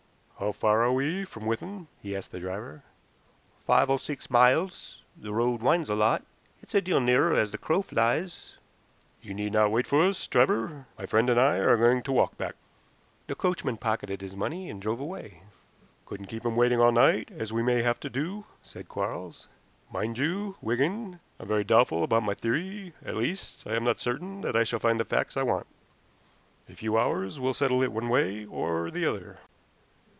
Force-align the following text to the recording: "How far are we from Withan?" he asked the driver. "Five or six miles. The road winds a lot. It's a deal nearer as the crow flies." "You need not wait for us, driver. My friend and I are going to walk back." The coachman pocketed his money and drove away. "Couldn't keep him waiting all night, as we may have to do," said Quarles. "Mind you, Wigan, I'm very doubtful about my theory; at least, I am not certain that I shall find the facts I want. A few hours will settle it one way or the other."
"How 0.43 0.51
far 0.51 0.81
are 0.83 0.91
we 0.91 1.23
from 1.23 1.45
Withan?" 1.45 1.87
he 2.01 2.17
asked 2.17 2.31
the 2.31 2.39
driver. 2.39 2.81
"Five 3.67 3.91
or 3.91 3.99
six 3.99 4.27
miles. 4.27 5.03
The 5.15 5.31
road 5.35 5.61
winds 5.61 5.87
a 5.87 5.93
lot. 5.93 6.23
It's 6.63 6.73
a 6.73 6.81
deal 6.81 6.99
nearer 6.99 7.35
as 7.35 7.51
the 7.51 7.59
crow 7.59 7.83
flies." 7.83 8.57
"You 9.21 9.35
need 9.35 9.51
not 9.53 9.69
wait 9.69 9.85
for 9.85 10.03
us, 10.03 10.27
driver. 10.27 10.87
My 10.97 11.05
friend 11.05 11.29
and 11.29 11.39
I 11.39 11.57
are 11.57 11.77
going 11.77 12.01
to 12.01 12.11
walk 12.11 12.39
back." 12.39 12.55
The 13.27 13.35
coachman 13.35 13.77
pocketed 13.77 14.21
his 14.21 14.35
money 14.35 14.67
and 14.67 14.81
drove 14.81 14.99
away. 14.99 15.43
"Couldn't 16.07 16.25
keep 16.25 16.43
him 16.43 16.55
waiting 16.55 16.79
all 16.79 16.91
night, 16.91 17.29
as 17.37 17.53
we 17.53 17.61
may 17.61 17.83
have 17.83 17.99
to 17.99 18.09
do," 18.09 18.45
said 18.63 18.87
Quarles. 18.89 19.47
"Mind 19.93 20.17
you, 20.17 20.57
Wigan, 20.59 21.19
I'm 21.39 21.47
very 21.49 21.63
doubtful 21.63 22.01
about 22.03 22.23
my 22.23 22.33
theory; 22.33 22.93
at 23.05 23.15
least, 23.15 23.67
I 23.67 23.75
am 23.75 23.83
not 23.83 23.99
certain 23.99 24.41
that 24.41 24.55
I 24.55 24.63
shall 24.63 24.79
find 24.79 24.99
the 24.99 25.05
facts 25.05 25.37
I 25.37 25.43
want. 25.43 25.67
A 26.67 26.73
few 26.73 26.97
hours 26.97 27.39
will 27.39 27.53
settle 27.53 27.83
it 27.83 27.91
one 27.91 28.09
way 28.09 28.43
or 28.47 28.89
the 28.89 29.05
other." 29.05 29.37